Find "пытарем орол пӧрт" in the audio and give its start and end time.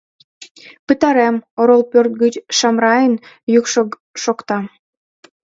0.87-2.13